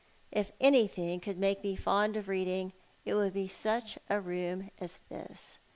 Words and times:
If 0.31 0.51
anything 0.59 1.19
could 1.19 1.37
make 1.37 1.63
me 1.63 1.75
fond 1.75 2.17
of 2.17 2.27
reading, 2.27 2.73
it 3.05 3.13
would 3.13 3.35
bj 3.35 3.49
sucli 3.51 3.99
a 4.09 4.19
room 4.19 4.71
as 4.79 4.97
this. 5.09 5.59